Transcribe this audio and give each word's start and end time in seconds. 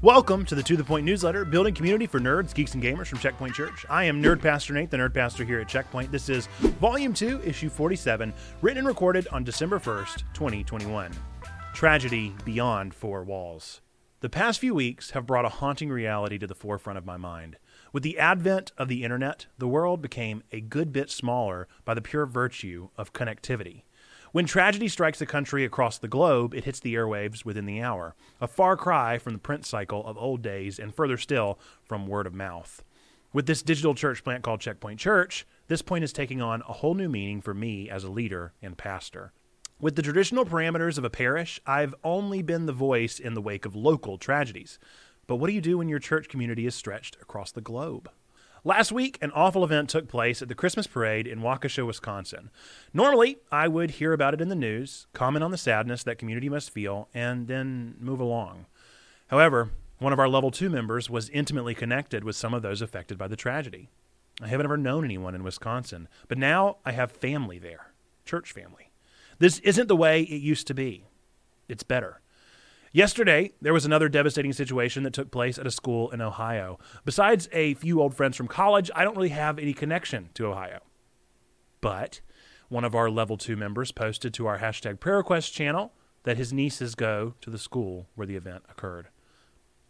Welcome 0.00 0.44
to 0.44 0.54
the 0.54 0.62
To 0.62 0.76
The 0.76 0.84
Point 0.84 1.04
newsletter, 1.04 1.44
building 1.44 1.74
community 1.74 2.06
for 2.06 2.20
nerds, 2.20 2.54
geeks, 2.54 2.74
and 2.74 2.80
gamers 2.80 3.08
from 3.08 3.18
Checkpoint 3.18 3.52
Church. 3.52 3.84
I 3.90 4.04
am 4.04 4.22
Nerd 4.22 4.40
Pastor 4.40 4.72
Nate, 4.72 4.92
the 4.92 4.96
Nerd 4.96 5.12
Pastor 5.12 5.42
here 5.42 5.58
at 5.58 5.66
Checkpoint. 5.66 6.12
This 6.12 6.28
is 6.28 6.46
Volume 6.80 7.12
2, 7.12 7.42
Issue 7.42 7.68
47, 7.68 8.32
written 8.62 8.78
and 8.78 8.86
recorded 8.86 9.26
on 9.32 9.42
December 9.42 9.80
1st, 9.80 10.22
2021. 10.34 11.10
Tragedy 11.74 12.32
Beyond 12.44 12.94
Four 12.94 13.24
Walls. 13.24 13.80
The 14.20 14.28
past 14.28 14.60
few 14.60 14.72
weeks 14.72 15.10
have 15.10 15.26
brought 15.26 15.44
a 15.44 15.48
haunting 15.48 15.88
reality 15.88 16.38
to 16.38 16.46
the 16.46 16.54
forefront 16.54 16.96
of 16.96 17.04
my 17.04 17.16
mind. 17.16 17.56
With 17.92 18.04
the 18.04 18.20
advent 18.20 18.70
of 18.78 18.86
the 18.86 19.02
internet, 19.02 19.46
the 19.58 19.66
world 19.66 20.00
became 20.00 20.44
a 20.52 20.60
good 20.60 20.92
bit 20.92 21.10
smaller 21.10 21.66
by 21.84 21.94
the 21.94 22.02
pure 22.02 22.24
virtue 22.24 22.90
of 22.96 23.12
connectivity. 23.12 23.82
When 24.30 24.44
tragedy 24.44 24.88
strikes 24.88 25.22
a 25.22 25.26
country 25.26 25.64
across 25.64 25.96
the 25.96 26.06
globe, 26.06 26.52
it 26.52 26.64
hits 26.64 26.80
the 26.80 26.94
airwaves 26.94 27.46
within 27.46 27.64
the 27.64 27.80
hour, 27.80 28.14
a 28.42 28.46
far 28.46 28.76
cry 28.76 29.16
from 29.16 29.32
the 29.32 29.38
print 29.38 29.64
cycle 29.64 30.06
of 30.06 30.18
old 30.18 30.42
days 30.42 30.78
and 30.78 30.94
further 30.94 31.16
still 31.16 31.58
from 31.84 32.06
word 32.06 32.26
of 32.26 32.34
mouth. 32.34 32.84
With 33.32 33.46
this 33.46 33.62
digital 33.62 33.94
church 33.94 34.22
plant 34.22 34.44
called 34.44 34.60
Checkpoint 34.60 35.00
Church, 35.00 35.46
this 35.68 35.80
point 35.80 36.04
is 36.04 36.12
taking 36.12 36.42
on 36.42 36.62
a 36.68 36.74
whole 36.74 36.94
new 36.94 37.08
meaning 37.08 37.40
for 37.40 37.54
me 37.54 37.88
as 37.88 38.04
a 38.04 38.10
leader 38.10 38.52
and 38.60 38.76
pastor. 38.76 39.32
With 39.80 39.96
the 39.96 40.02
traditional 40.02 40.44
parameters 40.44 40.98
of 40.98 41.04
a 41.04 41.10
parish, 41.10 41.58
I've 41.66 41.94
only 42.04 42.42
been 42.42 42.66
the 42.66 42.72
voice 42.72 43.18
in 43.18 43.32
the 43.32 43.40
wake 43.40 43.64
of 43.64 43.74
local 43.74 44.18
tragedies. 44.18 44.78
But 45.26 45.36
what 45.36 45.46
do 45.46 45.54
you 45.54 45.60
do 45.62 45.78
when 45.78 45.88
your 45.88 46.00
church 46.00 46.28
community 46.28 46.66
is 46.66 46.74
stretched 46.74 47.16
across 47.22 47.52
the 47.52 47.60
globe? 47.62 48.10
Last 48.64 48.90
week, 48.90 49.18
an 49.22 49.30
awful 49.32 49.62
event 49.62 49.88
took 49.88 50.08
place 50.08 50.42
at 50.42 50.48
the 50.48 50.54
Christmas 50.54 50.86
parade 50.86 51.26
in 51.26 51.40
Waukesha, 51.40 51.86
Wisconsin. 51.86 52.50
Normally, 52.92 53.38
I 53.52 53.68
would 53.68 53.92
hear 53.92 54.12
about 54.12 54.34
it 54.34 54.40
in 54.40 54.48
the 54.48 54.56
news, 54.56 55.06
comment 55.12 55.44
on 55.44 55.52
the 55.52 55.58
sadness 55.58 56.02
that 56.02 56.18
community 56.18 56.48
must 56.48 56.70
feel, 56.70 57.08
and 57.14 57.46
then 57.46 57.94
move 58.00 58.20
along. 58.20 58.66
However, 59.28 59.70
one 59.98 60.12
of 60.12 60.18
our 60.18 60.28
level 60.28 60.50
2 60.50 60.68
members 60.70 61.08
was 61.08 61.28
intimately 61.30 61.74
connected 61.74 62.24
with 62.24 62.36
some 62.36 62.52
of 62.52 62.62
those 62.62 62.82
affected 62.82 63.16
by 63.16 63.28
the 63.28 63.36
tragedy. 63.36 63.88
I 64.40 64.48
haven't 64.48 64.66
ever 64.66 64.76
known 64.76 65.04
anyone 65.04 65.34
in 65.34 65.44
Wisconsin, 65.44 66.08
but 66.28 66.38
now 66.38 66.78
I 66.84 66.92
have 66.92 67.12
family 67.12 67.58
there, 67.58 67.92
church 68.24 68.52
family. 68.52 68.90
This 69.38 69.60
isn't 69.60 69.88
the 69.88 69.96
way 69.96 70.22
it 70.22 70.42
used 70.42 70.66
to 70.66 70.74
be. 70.74 71.04
It's 71.68 71.82
better. 71.82 72.20
Yesterday, 72.92 73.52
there 73.60 73.72
was 73.74 73.84
another 73.84 74.08
devastating 74.08 74.52
situation 74.52 75.02
that 75.02 75.12
took 75.12 75.30
place 75.30 75.58
at 75.58 75.66
a 75.66 75.70
school 75.70 76.10
in 76.10 76.20
Ohio. 76.20 76.78
Besides 77.04 77.48
a 77.52 77.74
few 77.74 78.00
old 78.00 78.14
friends 78.14 78.36
from 78.36 78.48
college, 78.48 78.90
I 78.94 79.04
don't 79.04 79.16
really 79.16 79.28
have 79.28 79.58
any 79.58 79.74
connection 79.74 80.30
to 80.34 80.46
Ohio. 80.46 80.80
But 81.80 82.20
one 82.68 82.84
of 82.84 82.94
our 82.94 83.10
level 83.10 83.36
two 83.36 83.56
members 83.56 83.92
posted 83.92 84.32
to 84.34 84.46
our 84.46 84.58
hashtag 84.58 85.00
prayer 85.00 85.18
request 85.18 85.52
channel 85.52 85.92
that 86.24 86.36
his 86.36 86.52
nieces 86.52 86.94
go 86.94 87.34
to 87.40 87.50
the 87.50 87.58
school 87.58 88.08
where 88.14 88.26
the 88.26 88.36
event 88.36 88.64
occurred. 88.70 89.08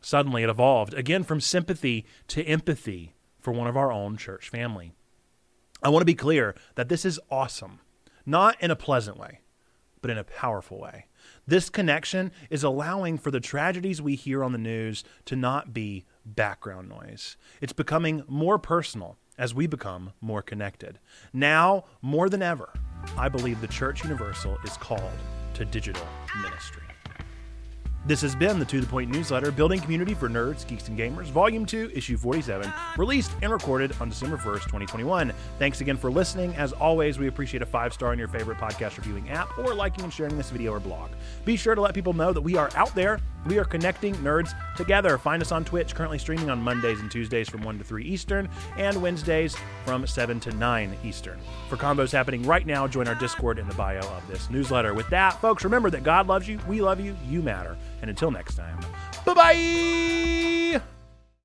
Suddenly, 0.00 0.42
it 0.42 0.50
evolved 0.50 0.94
again 0.94 1.22
from 1.22 1.40
sympathy 1.40 2.06
to 2.28 2.44
empathy 2.44 3.14
for 3.40 3.52
one 3.52 3.66
of 3.66 3.76
our 3.76 3.92
own 3.92 4.16
church 4.16 4.48
family. 4.48 4.92
I 5.82 5.88
want 5.88 6.00
to 6.00 6.06
be 6.06 6.14
clear 6.14 6.54
that 6.74 6.88
this 6.88 7.04
is 7.04 7.20
awesome, 7.30 7.80
not 8.24 8.60
in 8.62 8.70
a 8.70 8.76
pleasant 8.76 9.18
way, 9.18 9.40
but 10.06 10.12
in 10.12 10.18
a 10.18 10.22
powerful 10.22 10.78
way. 10.78 11.06
This 11.48 11.68
connection 11.68 12.30
is 12.48 12.62
allowing 12.62 13.18
for 13.18 13.32
the 13.32 13.40
tragedies 13.40 14.00
we 14.00 14.14
hear 14.14 14.44
on 14.44 14.52
the 14.52 14.56
news 14.56 15.02
to 15.24 15.34
not 15.34 15.74
be 15.74 16.04
background 16.24 16.88
noise. 16.88 17.36
It's 17.60 17.72
becoming 17.72 18.22
more 18.28 18.56
personal 18.56 19.16
as 19.36 19.52
we 19.52 19.66
become 19.66 20.12
more 20.20 20.42
connected. 20.42 21.00
Now, 21.32 21.86
more 22.02 22.28
than 22.28 22.40
ever, 22.40 22.72
I 23.18 23.28
believe 23.28 23.60
the 23.60 23.66
Church 23.66 24.04
Universal 24.04 24.58
is 24.64 24.76
called 24.76 25.18
to 25.54 25.64
digital 25.64 26.06
ministry. 26.40 26.84
This 28.06 28.20
has 28.20 28.36
been 28.36 28.60
the 28.60 28.64
To 28.66 28.80
The 28.80 28.86
Point 28.86 29.10
newsletter, 29.10 29.50
Building 29.50 29.80
Community 29.80 30.14
for 30.14 30.28
Nerds, 30.28 30.64
Geeks, 30.64 30.86
and 30.86 30.96
Gamers, 30.96 31.24
Volume 31.24 31.66
2, 31.66 31.90
Issue 31.92 32.16
47, 32.16 32.72
released 32.96 33.32
and 33.42 33.50
recorded 33.50 33.96
on 34.00 34.10
December 34.10 34.36
1st, 34.36 34.62
2021. 34.62 35.32
Thanks 35.58 35.80
again 35.80 35.96
for 35.96 36.08
listening. 36.08 36.54
As 36.54 36.72
always, 36.72 37.18
we 37.18 37.26
appreciate 37.26 37.64
a 37.64 37.66
five 37.66 37.92
star 37.92 38.12
on 38.12 38.18
your 38.18 38.28
favorite 38.28 38.58
podcast 38.58 38.96
reviewing 38.96 39.28
app 39.30 39.58
or 39.58 39.74
liking 39.74 40.04
and 40.04 40.12
sharing 40.12 40.36
this 40.36 40.50
video 40.50 40.70
or 40.70 40.78
blog. 40.78 41.10
Be 41.44 41.56
sure 41.56 41.74
to 41.74 41.80
let 41.80 41.94
people 41.94 42.12
know 42.12 42.32
that 42.32 42.40
we 42.40 42.56
are 42.56 42.70
out 42.76 42.94
there. 42.94 43.18
We 43.46 43.58
are 43.58 43.64
connecting 43.64 44.14
nerds 44.16 44.54
together. 44.76 45.18
Find 45.18 45.40
us 45.40 45.52
on 45.52 45.64
Twitch, 45.64 45.94
currently 45.94 46.18
streaming 46.18 46.50
on 46.50 46.60
Mondays 46.60 47.00
and 47.00 47.10
Tuesdays 47.10 47.48
from 47.48 47.62
1 47.62 47.78
to 47.78 47.84
3 47.84 48.04
Eastern, 48.04 48.48
and 48.76 49.00
Wednesdays 49.00 49.56
from 49.84 50.06
7 50.06 50.40
to 50.40 50.52
9 50.52 50.96
Eastern. 51.04 51.38
For 51.68 51.76
combos 51.76 52.12
happening 52.12 52.42
right 52.44 52.66
now, 52.66 52.86
join 52.86 53.08
our 53.08 53.14
Discord 53.14 53.58
in 53.58 53.68
the 53.68 53.74
bio 53.74 54.00
of 54.00 54.26
this 54.28 54.50
newsletter. 54.50 54.94
With 54.94 55.08
that, 55.10 55.40
folks, 55.40 55.64
remember 55.64 55.90
that 55.90 56.02
God 56.02 56.26
loves 56.26 56.48
you, 56.48 56.58
we 56.68 56.80
love 56.80 57.00
you, 57.00 57.16
you 57.28 57.42
matter. 57.42 57.76
And 58.00 58.10
until 58.10 58.30
next 58.30 58.56
time, 58.56 58.80
bye 59.24 59.34
bye! 59.34 60.95